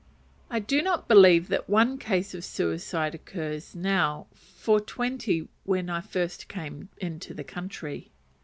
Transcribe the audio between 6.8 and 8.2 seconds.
into the country.